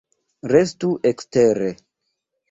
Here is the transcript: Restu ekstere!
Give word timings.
Restu 0.51 0.87
ekstere! 1.09 1.67